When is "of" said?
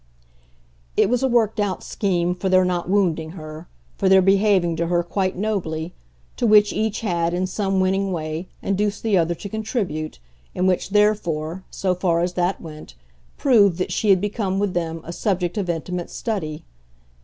15.55-15.69